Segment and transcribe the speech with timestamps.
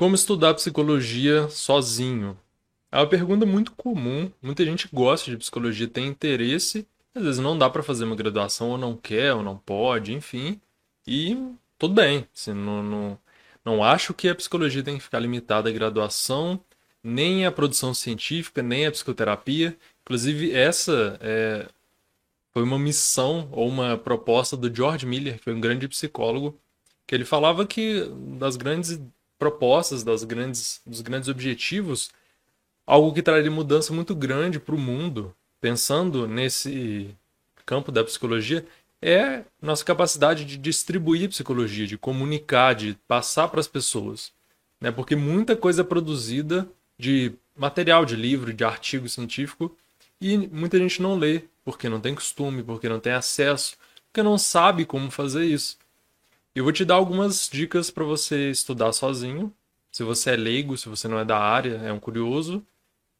[0.00, 2.34] Como estudar psicologia sozinho?
[2.90, 4.32] É uma pergunta muito comum.
[4.40, 6.86] Muita gente gosta de psicologia, tem interesse.
[7.14, 10.58] Às vezes não dá para fazer uma graduação, ou não quer, ou não pode, enfim.
[11.06, 11.36] E
[11.78, 12.26] tudo bem.
[12.34, 13.18] Assim, não, não,
[13.62, 16.58] não acho que a psicologia tem que ficar limitada à graduação,
[17.04, 19.76] nem à produção científica, nem à psicoterapia.
[20.00, 21.68] Inclusive, essa é,
[22.54, 26.58] foi uma missão ou uma proposta do George Miller, que foi um grande psicólogo,
[27.06, 28.98] que ele falava que das grandes
[29.40, 32.10] propostas, das grandes, dos grandes objetivos,
[32.86, 37.16] algo que traria mudança muito grande para o mundo, pensando nesse
[37.64, 38.66] campo da psicologia,
[39.00, 44.30] é nossa capacidade de distribuir psicologia, de comunicar, de passar para as pessoas.
[44.78, 44.90] Né?
[44.92, 49.74] Porque muita coisa é produzida de material, de livro, de artigo científico,
[50.20, 54.36] e muita gente não lê, porque não tem costume, porque não tem acesso, porque não
[54.36, 55.78] sabe como fazer isso.
[56.52, 59.54] Eu vou te dar algumas dicas para você estudar sozinho,
[59.92, 62.66] se você é leigo, se você não é da área, é um curioso,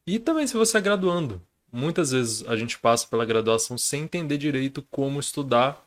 [0.05, 1.41] e também se você é graduando.
[1.71, 5.81] Muitas vezes a gente passa pela graduação sem entender direito como estudar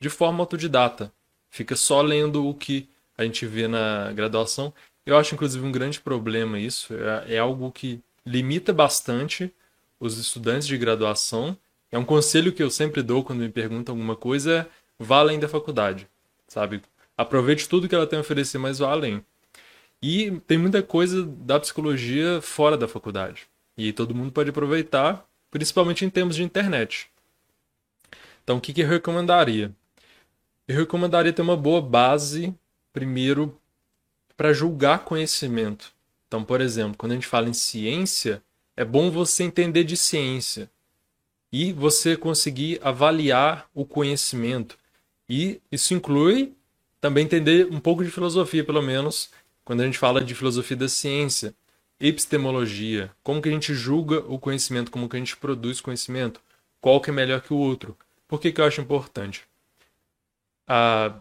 [0.00, 1.12] de forma autodidata.
[1.48, 4.74] Fica só lendo o que a gente vê na graduação.
[5.06, 6.92] Eu acho, inclusive, um grande problema isso.
[6.94, 9.54] É, é algo que limita bastante
[10.00, 11.56] os estudantes de graduação.
[11.92, 14.66] É um conselho que eu sempre dou quando me perguntam alguma coisa: é
[14.98, 16.08] vá além da faculdade
[16.48, 16.82] sabe?
[17.16, 19.24] Aproveite tudo que ela tem a oferecer, mas vá além.
[20.02, 23.46] E tem muita coisa da psicologia fora da faculdade.
[23.76, 27.10] E todo mundo pode aproveitar, principalmente em termos de internet.
[28.42, 29.72] Então, o que, que eu recomendaria?
[30.66, 32.54] Eu recomendaria ter uma boa base,
[32.92, 33.56] primeiro,
[34.36, 35.92] para julgar conhecimento.
[36.26, 38.42] Então, por exemplo, quando a gente fala em ciência,
[38.76, 40.70] é bom você entender de ciência
[41.52, 44.78] e você conseguir avaliar o conhecimento.
[45.28, 46.54] E isso inclui
[47.00, 49.30] também entender um pouco de filosofia, pelo menos,
[49.64, 51.54] quando a gente fala de filosofia da ciência,
[52.00, 56.40] epistemologia, como que a gente julga o conhecimento, como que a gente produz conhecimento,
[56.80, 57.96] qual que é melhor que o outro.
[58.26, 59.44] Por que, que eu acho importante?
[60.66, 61.14] A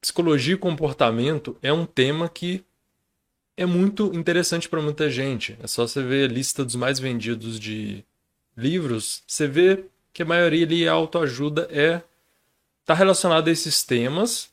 [0.00, 2.64] psicologia e comportamento é um tema que
[3.56, 5.56] é muito interessante para muita gente.
[5.62, 8.04] É só você ver a lista dos mais vendidos de
[8.56, 12.02] livros, você vê que a maioria ali, a autoajuda é
[12.84, 14.52] está relacionado a esses temas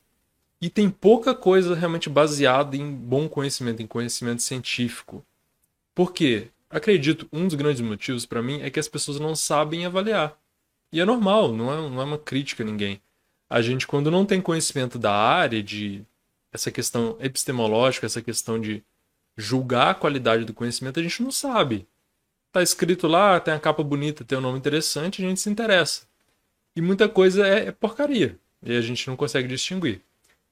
[0.62, 5.26] e tem pouca coisa realmente baseada em bom conhecimento, em conhecimento científico.
[5.94, 6.48] Por quê?
[6.70, 10.38] Acredito, um dos grandes motivos para mim é que as pessoas não sabem avaliar.
[10.94, 13.02] E é normal, não é, não é uma crítica a ninguém.
[13.50, 16.06] A gente, quando não tem conhecimento da área, de
[16.54, 18.82] essa questão epistemológica, essa questão de
[19.36, 21.86] julgar a qualidade do conhecimento, a gente não sabe.
[22.50, 26.11] Tá escrito lá, tem a capa bonita, tem um nome interessante, a gente se interessa.
[26.76, 28.38] E muita coisa é, é porcaria.
[28.64, 30.02] E a gente não consegue distinguir.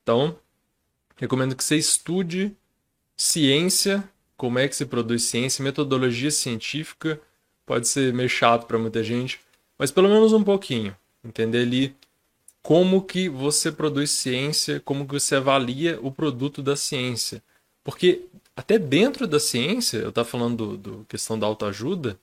[0.03, 0.37] Então,
[1.15, 2.55] recomendo que você estude
[3.15, 4.03] ciência,
[4.35, 7.19] como é que se produz ciência, metodologia científica.
[7.65, 9.39] Pode ser meio chato para muita gente,
[9.77, 10.95] mas pelo menos um pouquinho.
[11.23, 11.95] Entender ali
[12.61, 17.43] como que você produz ciência, como que você avalia o produto da ciência.
[17.83, 18.25] Porque
[18.55, 22.19] até dentro da ciência, eu estava falando do, do, questão da autoajuda,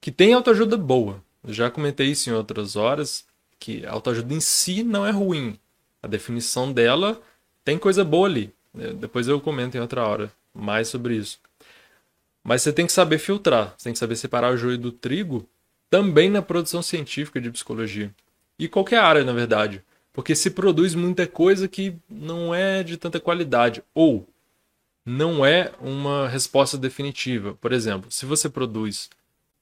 [0.00, 1.22] que tem autoajuda boa.
[1.46, 3.24] Eu já comentei isso em outras horas
[3.62, 5.56] que a autoajuda em si não é ruim.
[6.02, 7.20] A definição dela
[7.64, 8.52] tem coisa boa ali.
[8.76, 11.38] É, depois eu comento em outra hora mais sobre isso.
[12.42, 15.48] Mas você tem que saber filtrar, você tem que saber separar o joio do trigo
[15.88, 18.12] também na produção científica de psicologia.
[18.58, 19.82] E qualquer área, na verdade.
[20.12, 23.82] Porque se produz muita coisa que não é de tanta qualidade.
[23.94, 24.26] Ou
[25.06, 27.54] não é uma resposta definitiva.
[27.60, 29.08] Por exemplo, se você produz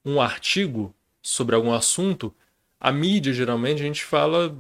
[0.04, 2.34] um artigo sobre algum assunto,
[2.80, 4.56] a mídia, geralmente, a gente fala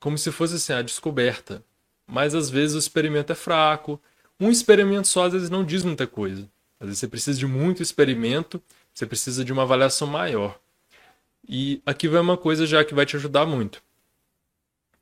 [0.00, 1.62] como se fosse assim, a descoberta.
[2.06, 4.00] Mas às vezes o experimento é fraco.
[4.40, 6.50] Um experimento só às vezes não diz muita coisa.
[6.80, 8.60] Às vezes você precisa de muito experimento,
[8.92, 10.58] você precisa de uma avaliação maior.
[11.48, 13.82] E aqui vai uma coisa já que vai te ajudar muito.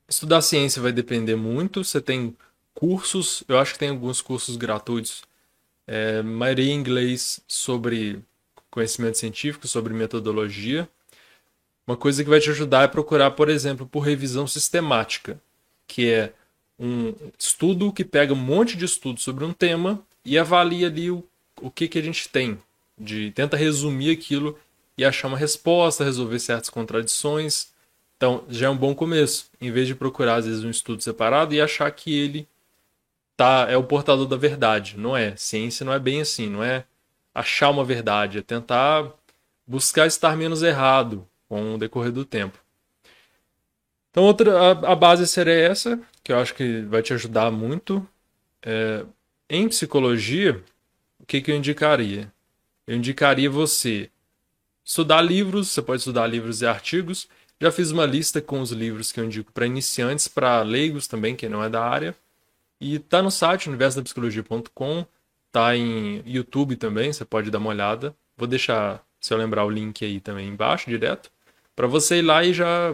[0.09, 1.85] Estudar ciência vai depender muito.
[1.85, 2.37] Você tem
[2.75, 5.23] cursos, eu acho que tem alguns cursos gratuitos,
[5.87, 8.23] é, maioria em inglês sobre
[8.71, 10.89] conhecimento científico, sobre metodologia.
[11.89, 15.41] Uma coisa que vai te ajudar é procurar, por exemplo, por revisão sistemática,
[15.87, 16.35] que é
[16.79, 21.25] um estudo que pega um monte de estudos sobre um tema e avalia ali o,
[21.63, 22.59] o que, que a gente tem.
[22.99, 24.59] De, tenta resumir aquilo
[24.99, 27.69] e achar uma resposta, resolver certas contradições.
[28.19, 29.47] Então, já é um bom começo.
[29.59, 32.47] Em vez de procurar, às vezes, um estudo separado e achar que ele
[33.35, 34.99] tá, é o portador da verdade.
[34.99, 35.35] Não é.
[35.37, 36.51] Ciência não é bem assim.
[36.51, 36.85] Não é
[37.35, 38.37] achar uma verdade.
[38.37, 39.11] É tentar
[39.67, 42.59] buscar estar menos errado com o decorrer do tempo.
[44.11, 48.07] Então, outra, a, a base seria essa, que eu acho que vai te ajudar muito.
[48.63, 49.05] É,
[49.49, 50.63] em psicologia,
[51.29, 52.33] que, que eu indicaria?
[52.87, 54.11] Eu indicaria você
[54.83, 57.29] estudar livros, você pode estudar livros e artigos.
[57.61, 61.37] Já fiz uma lista com os livros que eu indico para iniciantes, para leigos também,
[61.37, 62.17] que não é da área.
[62.81, 65.05] E tá no site universodapsicologia.com,
[65.53, 68.17] tá em YouTube também, você pode dar uma olhada.
[68.37, 71.31] Vou deixar, se eu lembrar, o link aí também embaixo, direto,
[71.79, 72.93] para você ir lá e já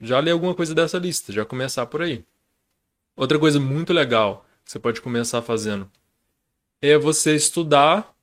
[0.00, 2.24] já ler alguma coisa dessa lista, já começar por aí.
[3.16, 5.90] Outra coisa muito legal que você pode começar fazendo
[6.80, 8.14] é você estudar,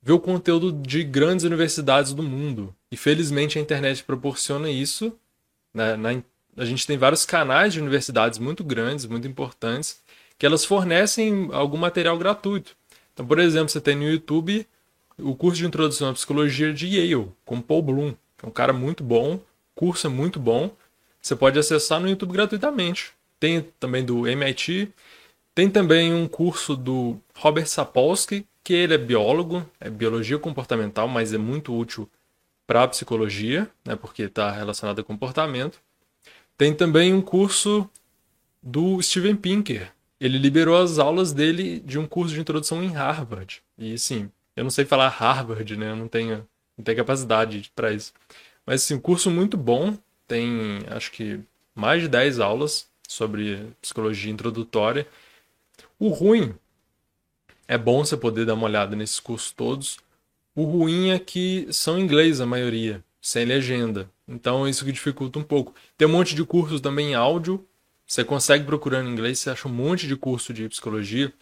[0.00, 2.72] ver o conteúdo de grandes universidades do mundo.
[2.88, 5.12] E felizmente a internet proporciona isso.
[5.74, 5.96] Né?
[5.96, 6.10] Na,
[6.56, 10.00] a gente tem vários canais de universidades muito grandes, muito importantes,
[10.38, 12.76] que elas fornecem algum material gratuito.
[13.12, 14.64] Então, por exemplo, você tem no YouTube
[15.18, 18.14] o curso de introdução à psicologia de Yale, com Paul Bloom,
[18.44, 19.40] é um cara muito bom,
[19.74, 20.70] curso é muito bom.
[21.20, 23.12] Você pode acessar no YouTube gratuitamente.
[23.40, 24.92] Tem também do MIT,
[25.54, 31.32] tem também um curso do Robert Sapolsky, que ele é biólogo, é biologia comportamental, mas
[31.32, 32.08] é muito útil
[32.66, 35.80] para a psicologia, né, porque está relacionado a comportamento.
[36.56, 37.88] Tem também um curso
[38.62, 39.92] do Steven Pinker.
[40.20, 43.62] Ele liberou as aulas dele de um curso de introdução em Harvard.
[43.76, 45.90] E sim, eu não sei falar Harvard, né?
[45.90, 48.12] Eu não tenho, não tenho capacidade para isso.
[48.66, 49.96] Mas sim, um curso muito bom.
[50.26, 51.40] Tem, acho que,
[51.74, 55.06] mais de 10 aulas sobre psicologia introdutória.
[55.98, 56.54] O ruim
[57.68, 59.98] é bom você poder dar uma olhada nesses cursos todos.
[60.54, 64.08] O ruim é que são em inglês a maioria, sem legenda.
[64.26, 65.74] Então isso que dificulta um pouco.
[65.96, 67.66] Tem um monte de cursos também em áudio.
[68.06, 71.32] Você consegue procurando em inglês, você acha um monte de curso de psicologia.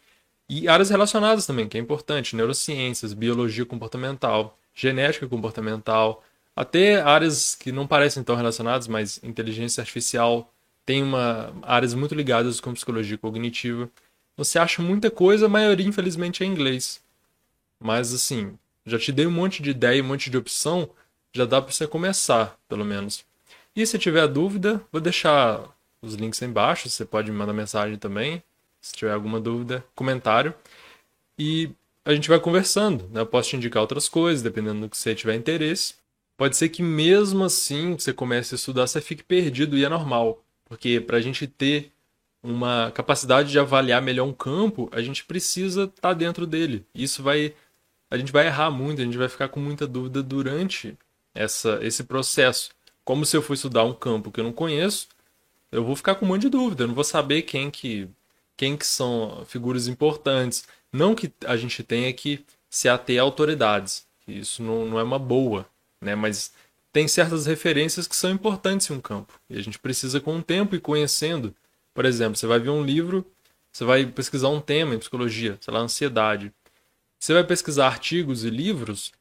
[0.48, 6.24] E áreas relacionadas também, que é importante: neurociências, biologia comportamental, genética comportamental,
[6.54, 10.52] até áreas que não parecem tão relacionadas, mas inteligência artificial
[10.84, 13.88] tem uma áreas muito ligadas com psicologia cognitiva.
[14.36, 17.02] Você acha muita coisa, a maioria infelizmente é em inglês.
[17.80, 20.90] Mas assim, já te dei um monte de ideia, um monte de opção,
[21.32, 23.24] já dá para você começar, pelo menos.
[23.74, 25.64] E se tiver dúvida, vou deixar
[26.02, 28.42] os links aí embaixo, você pode me mandar mensagem também,
[28.80, 30.54] se tiver alguma dúvida, comentário.
[31.38, 31.70] E
[32.04, 33.20] a gente vai conversando, né?
[33.20, 35.94] Eu posso te indicar outras coisas, dependendo do que você tiver interesse.
[36.36, 40.42] Pode ser que mesmo assim você comece a estudar, você fique perdido e é normal.
[40.64, 41.92] Porque para a gente ter
[42.42, 46.84] uma capacidade de avaliar melhor um campo, a gente precisa estar tá dentro dele.
[46.94, 47.54] Isso vai.
[48.10, 50.98] A gente vai errar muito, a gente vai ficar com muita dúvida durante
[51.34, 52.70] essa, esse processo.
[53.04, 55.08] Como se eu for estudar um campo que eu não conheço,
[55.70, 58.08] eu vou ficar com um monte de dúvida, eu não vou saber quem que,
[58.56, 60.64] quem que são figuras importantes.
[60.92, 65.18] Não que a gente tenha que se ater a autoridades, isso não, não é uma
[65.18, 65.66] boa,
[66.00, 66.14] né?
[66.14, 66.52] mas
[66.92, 69.38] tem certas referências que são importantes em um campo.
[69.48, 71.54] E a gente precisa, com o tempo e conhecendo.
[71.94, 73.26] Por exemplo, você vai ver um livro,
[73.72, 76.52] você vai pesquisar um tema em psicologia, sei lá, ansiedade.
[77.18, 79.12] Você vai pesquisar artigos e livros,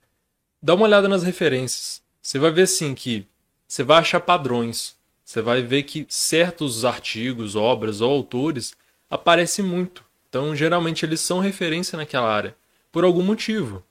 [0.62, 2.01] dá uma olhada nas referências.
[2.22, 3.25] Você vai ver, assim, que
[3.68, 4.95] você vai achar padrões.
[5.24, 8.75] Você vai ver que certos artigos, obras ou autores
[9.11, 10.03] aparecem muito.
[10.29, 12.55] Então, geralmente, eles são referência naquela área,
[12.91, 13.83] por algum motivo.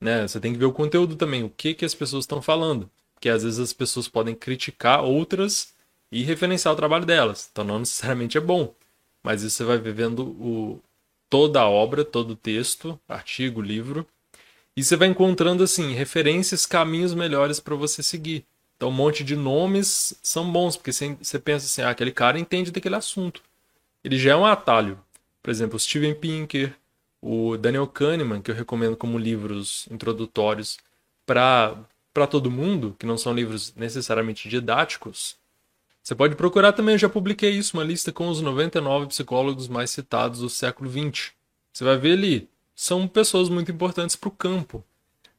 [0.00, 0.26] Né?
[0.26, 2.90] Você tem que ver o conteúdo também, o que, que as pessoas estão falando
[3.20, 5.74] que às vezes as pessoas podem criticar outras
[6.10, 7.48] e referenciar o trabalho delas.
[7.50, 8.74] Então não necessariamente é bom,
[9.22, 10.80] mas isso você vai vivendo o,
[11.28, 14.06] toda a obra, todo o texto, artigo, livro,
[14.76, 18.44] e você vai encontrando assim referências, caminhos melhores para você seguir.
[18.76, 22.70] Então um monte de nomes são bons, porque você pensa assim, ah, aquele cara entende
[22.70, 23.42] daquele assunto.
[24.06, 25.00] Ele já é um atalho.
[25.42, 26.72] Por exemplo, o Steven Pinker,
[27.20, 30.78] o Daniel Kahneman, que eu recomendo como livros introdutórios
[31.26, 31.76] para
[32.30, 35.36] todo mundo, que não são livros necessariamente didáticos,
[36.00, 39.90] você pode procurar também, eu já publiquei isso, uma lista com os 99 psicólogos mais
[39.90, 41.32] citados do século XX.
[41.72, 44.84] Você vai ver ali, são pessoas muito importantes para o campo.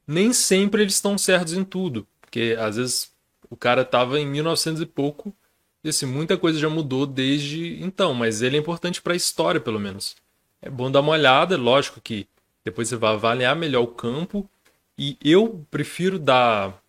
[0.06, 3.14] Nem sempre eles estão certos em tudo, porque às vezes
[3.50, 5.34] o cara estava em 1900 e pouco
[5.88, 9.60] e assim, muita coisa já mudou desde então, mas ele é importante para a história,
[9.60, 10.16] pelo menos.
[10.62, 12.28] É bom dar uma olhada, lógico que
[12.64, 14.50] depois você vai avaliar melhor o campo
[14.98, 16.82] e eu prefiro dar,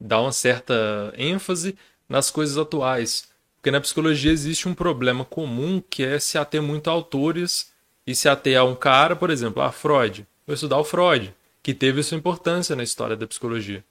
[0.00, 1.76] dar uma certa ênfase
[2.08, 3.28] nas coisas atuais.
[3.56, 7.72] Porque na psicologia existe um problema comum que é se ater muito a autores
[8.06, 10.26] e se ater a um cara, por exemplo, a Freud.
[10.46, 13.84] Vou estudar o Freud, que teve sua importância na história da psicologia.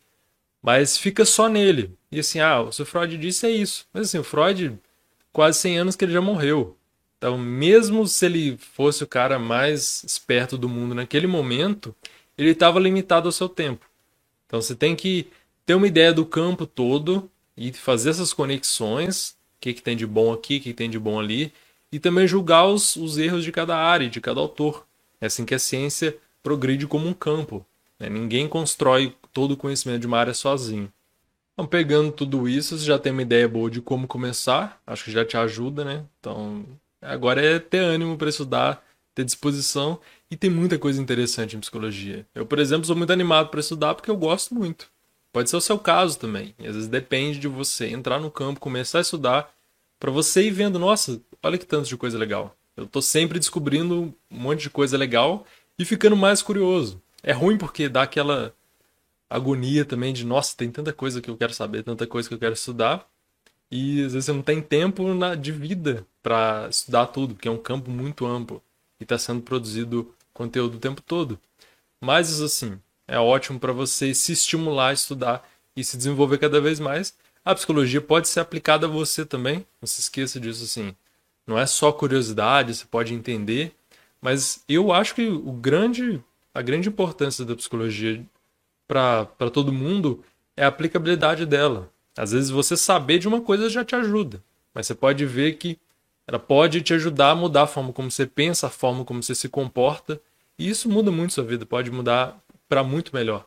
[0.63, 1.91] Mas fica só nele.
[2.09, 3.85] E assim, ah, o Freud disse é isso.
[3.93, 4.79] Mas assim, o Freud,
[5.33, 6.77] quase 100 anos que ele já morreu.
[7.17, 11.93] Então, mesmo se ele fosse o cara mais esperto do mundo naquele momento,
[12.37, 13.85] ele estava limitado ao seu tempo.
[14.47, 15.27] Então você tem que
[15.65, 20.05] ter uma ideia do campo todo e fazer essas conexões, o que, que tem de
[20.05, 21.53] bom aqui, o que, que tem de bom ali,
[21.91, 24.85] e também julgar os, os erros de cada área, de cada autor.
[25.21, 27.65] É assim que a ciência progride como um campo.
[27.99, 28.09] Né?
[28.09, 30.91] Ninguém constrói todo o conhecimento de uma área sozinho.
[31.53, 35.11] Então, pegando tudo isso, você já tem uma ideia boa de como começar, acho que
[35.11, 36.03] já te ajuda, né?
[36.19, 36.65] Então,
[37.01, 39.99] agora é ter ânimo para estudar, ter disposição
[40.31, 42.25] e tem muita coisa interessante em psicologia.
[42.33, 44.87] Eu, por exemplo, sou muito animado para estudar porque eu gosto muito.
[45.31, 46.55] Pode ser o seu caso também.
[46.59, 49.53] Às vezes depende de você entrar no campo, começar a estudar,
[49.99, 52.55] para você ir vendo, nossa, olha que tanto de coisa legal.
[52.75, 55.45] Eu tô sempre descobrindo um monte de coisa legal
[55.77, 57.01] e ficando mais curioso.
[57.21, 58.53] É ruim porque dá aquela
[59.33, 62.39] agonia também de, nossa, tem tanta coisa que eu quero saber, tanta coisa que eu
[62.39, 63.07] quero estudar.
[63.71, 67.51] E às vezes você não tem tempo na, de vida para estudar tudo, porque é
[67.51, 68.61] um campo muito amplo
[68.99, 71.39] e está sendo produzido conteúdo o tempo todo.
[71.99, 76.79] Mas assim, é ótimo para você se estimular a estudar e se desenvolver cada vez
[76.79, 77.15] mais.
[77.43, 80.95] A psicologia pode ser aplicada a você também, não se esqueça disso assim.
[81.47, 83.73] Não é só curiosidade, você pode entender,
[84.21, 86.23] mas eu acho que o grande,
[86.53, 88.23] a grande importância da psicologia
[88.87, 90.23] para todo mundo
[90.55, 91.89] é a aplicabilidade dela.
[92.15, 95.79] Às vezes você saber de uma coisa já te ajuda, mas você pode ver que
[96.27, 99.35] ela pode te ajudar a mudar a forma como você pensa, a forma como você
[99.35, 100.21] se comporta,
[100.57, 103.45] e isso muda muito sua vida, pode mudar para muito melhor.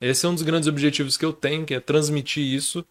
[0.00, 2.84] Esse é um dos grandes objetivos que eu tenho, que é transmitir isso,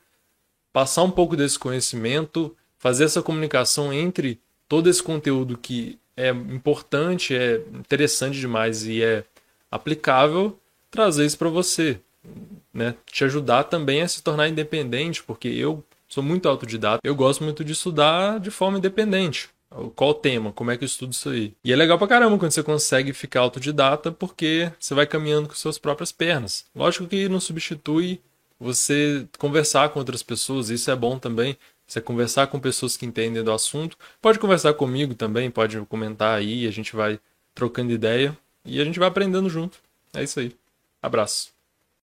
[0.71, 7.35] passar um pouco desse conhecimento, fazer essa comunicação entre todo esse conteúdo que é importante,
[7.35, 9.23] é interessante demais e é
[9.71, 10.59] aplicável,
[10.93, 11.99] trazer isso para você,
[12.73, 12.95] né?
[13.05, 17.63] Te ajudar também a se tornar independente, porque eu sou muito autodidata, eu gosto muito
[17.65, 19.49] de estudar de forma independente.
[19.95, 20.51] Qual o tema?
[20.51, 21.51] Como é que eu estudo isso aí?
[21.63, 25.55] E é legal pra caramba quando você consegue ficar autodidata, porque você vai caminhando com
[25.55, 26.65] suas próprias pernas.
[26.75, 28.21] Lógico que não substitui
[28.59, 31.57] você conversar com outras pessoas, isso é bom também.
[31.87, 33.97] Você conversar com pessoas que entendem do assunto.
[34.21, 37.19] Pode conversar comigo também, pode comentar aí, a gente vai
[37.53, 39.79] trocando ideia e a gente vai aprendendo junto.
[40.13, 40.55] É isso aí.
[41.03, 41.52] Abraço.